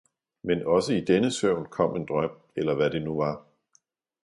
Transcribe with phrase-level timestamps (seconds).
[0.43, 3.45] Men også i denne søvn kom en drøm, eller hvad det nu var.